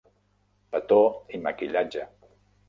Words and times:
Petó 0.75 0.97
i 1.39 1.41
maquillatge. 1.45 2.07